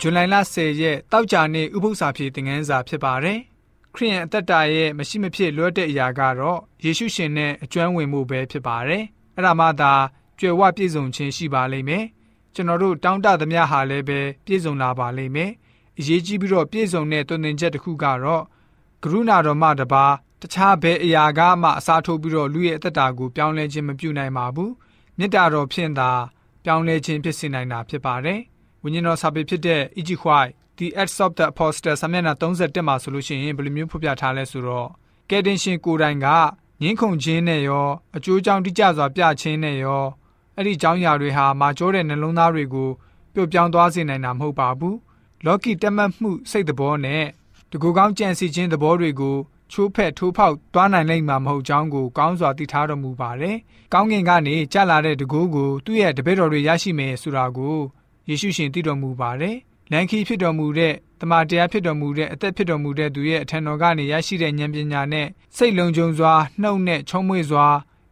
[0.00, 3.38] ဇူလိုင်လ10ရက်တောက်ကြနေ့ဥပုသ္စာပြေသင်ခန်းစာဖြစ်ပါတယ်။
[3.94, 9.04] ခရိယန်အသက်တာရဲ့မရှိမဖြစ်လွတ်တဲ့အရာကတော့ယေရှုရှင်နဲ့အကျွမ်းဝင်မှုပဲဖြစ်ပါတယ်။
[9.34, 9.92] အဲ့ဒါမှသာ
[10.38, 12.04] ကြွယ်ဝပြည့်စုံခြင်းရှိပါလိမ့်မယ်။
[12.54, 15.50] ကျွန်တော်တို့တောင်းတသမျှဟာလည်းပဲပြည့်စုံလာပါလိမ့်မယ်။
[15.98, 18.42] အရေးကြီးပြီးတော့ပြည့်စုံတဲ့တုန်သင်ချက်တစ်ခုကတော့
[19.02, 20.06] ကရုဏာတော်မှတပါ
[20.42, 24.70] တခြားဘယ်အရာကမှအစားထိုးပြီးတော့လူရဲ့အသက်တာကိုပြောင်းလဲခြင်းမပြုနိုင်ပါဘူး။
[25.18, 26.10] မေတ္တာတော်ဖြင့်သာ
[26.64, 28.40] ပြောင်းလဲခြင်းဖြစ်စေနိုင်တာဖြစ်ပါတယ်။
[28.82, 30.10] ဝိညာဉ်တော်စာပေဖြစ်တဲ့ E.G.
[30.22, 34.88] White The Acts of the Apostles စာမျက်နှာ31မှာဆိုလို့ရှိရင်ဘယ်လိုမျိုးဖော်ပြထားလဲဆိုတော့
[35.30, 36.26] ကယ်တင်ရှင်ကိုယ်တိုင်က
[36.82, 40.04] ငင်းခုန်ခြင်းနဲ့ရောအကျိုးကြောင့်တိကျစွာပြခြင်းနဲ့ရော
[40.56, 42.90] အဲ့ဒီအကြောင်းအရာတွေဟာမာကျောတဲ့နှလုံးသားတွေကို
[43.34, 44.96] ပျော့ပြောင်းသွားစေနိုင်တာမဟုတ်ပါဘူး။
[45.44, 47.24] လော်ကီတက်မှတ်မှုစိတ်သဘောနဲ့
[47.70, 49.36] တကူကောင်းကြံစီခြင်းသဘောတွေကို
[49.72, 53.56] ချိုးဖက်ထိုးဖောက်သွားနိုင်လိမ့်မှာမဟုတ်ကြောင်းကိုကောင်းစွာသိထားတော်မူပါတယ်။
[53.92, 57.76] ကောင်းကင်ကနေကြလာတဲ့တကူကိုသူ့ရဲ့တပည့်တော်တွေရရှိမယ်ဆိုတာကို
[58.28, 59.56] ယေရှုရှင်သိတော်မူပါတယ်။
[59.92, 65.26] လန်ခီဖြစ်တော်မူတဲ့တမန်တရားဖြစ်တော်မူတဲ့အသက်ဖြစ်တော်မူတဲ့သူရဲ့အထံတော်ကနေရရှိတဲ့ဉာဏ်ပညာနဲ့
[65.56, 66.32] စိတ်လုံခြုံစွာ
[66.62, 67.66] နှုတ်နဲ့ချုံးမွေ့စွာ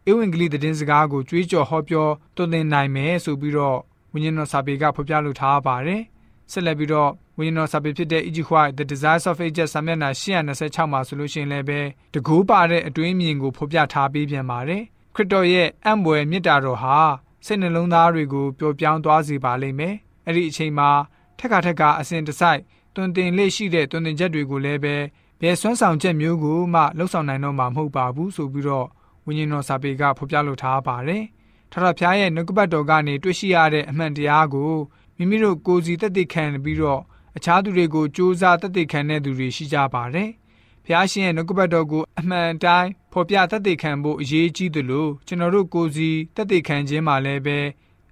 [0.09, 3.79] ဧဝံဂေလိသတင်းစကားကိုကြွေးကြော်ဟောပြောသွန်သင်နိုင်မယ်ဆိုပြီးတော့
[4.13, 6.01] ဝိညာဉ်တော်စာပေကဖော်ပြလိုထားပါတယ်။
[6.51, 8.37] ဆက်လက်ပြီးတော့ဝိညာဉ်တော်စာပေဖြစ်တဲ့ E.G.
[8.49, 10.09] White The Desires of Ages စာမျက်နှာ
[10.51, 11.79] 826မှာဆိုလို့ရှိရင်လည်းပဲ
[12.13, 14.81] တကူပါတဲ့အတွင်းမြင်ကိုဖော်ပြထားပေးပြန်ပါတယ်။
[15.15, 16.99] ခရစ်တော်ရဲ့အံ့ဘွယ်မြတ်တာတော်ဟာ
[17.45, 19.95] စိတ်နှလုံးသားတွေကိုပျော်ပြောင်းသွားစေပါလိမ့်မယ်။
[20.25, 20.89] အဲ့ဒီအချိန်မှာ
[21.39, 22.61] ထက်ခါထက်ခါအစဉ်တစိုက်
[22.95, 24.95] တွင်တင်လေးရှိတဲ့တွင်တင်ချက်တွေကိုလည်းပဲ
[25.41, 28.87] ဘယ်ဆွမ်းဆောင်ချက်မျိုးကိုမှလှုပ်ဆောင်နိုင်တော့မှာမဟုတ်ပါဘူးဆိုပြီးတော့
[29.25, 31.23] ဝိညာဉ်တော်စာပေကဖော်ပြလိုထားပါတယ်။
[31.71, 34.73] ထထဖျားရဲ့နှုတ်ကပတ်တော်ကနေတွေ့ရှိရတဲ့အမှန်တရားကို
[35.17, 37.01] မိမိတို့ကိုယ်စီတက်တည်ခံပြီးတော့
[37.37, 40.29] အခြားသူတွေကိုစူးစမ်းတက်တည်ခံတဲ့သူတွေရှိကြပါတယ်။
[40.85, 47.57] ဖျားရှင်ရဲ့နှုတ်ကပတ်တော်ကိုအမှန်တိုင်းဖော်ပြတက်တည်ခံဖို့အရေးကြီးသလိုကျွန်တော်တို့ကိုယ်စီတက်တည်ခံခြင်းမှာလည်းပဲ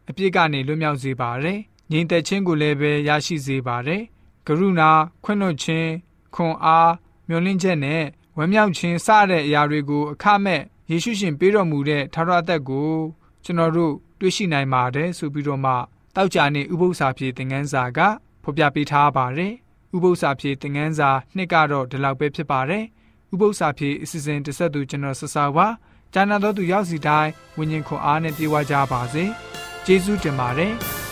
[0.10, 1.60] အပြစ်ကနေလွတ်မြောက်စေပါတယ်။
[1.94, 4.02] ငြိမ်သက်ခြင်းကိုလည်းပဲရရှိစေပါတယ်။
[4.48, 4.92] ကရုဏာ
[5.24, 5.90] ခွင့်လွှတ်ခြင်း
[6.36, 6.94] ခွန်အား
[7.28, 8.04] မျှော်လင့်ချက်နဲ့
[8.38, 12.92] ဝမ်းမြောက်ခြင်းစတဲ့အရာတွေကိုအခမဲ့ယေရှုရှင်ပေးတော်မူတဲ့ထာဝရအသက်ကို
[13.44, 15.74] ကျွန်တော်တို့တွေ့ရှိနိုင်ပါတယ်ဆိုပြီးတော့မှ
[16.16, 18.00] တောက်ကြနေဥပု္ပ္ပစာပြေသင်ခန်းစာက
[18.44, 19.54] ဖော်ပြပေးထားပါတယ်။
[19.96, 22.84] ဥပု္ပ္ပစာပြေသင်ခန်းစာနှစ်ကတော့ဒီလောက်ပဲဖြစ်ပါတယ်။
[23.34, 25.68] ဥပု္ပ္ပစာပြေအစီအစဉ်တစ်ဆက်သူကျွန်တော်ဆဆပါ။
[26.14, 29.24] ကျမ်းနာတော်သူရောက်စီတိုင်းဝิญဉ်ခွန်အားနဲ့ပြေဝကြပါစေ။
[29.86, 30.74] ကျေးဇူးတင်ပါတယ်။